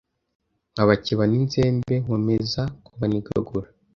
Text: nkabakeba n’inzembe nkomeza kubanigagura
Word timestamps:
nkabakeba 0.71 1.23
n’inzembe 1.31 1.93
nkomeza 2.03 2.61
kubanigagura 2.85 3.67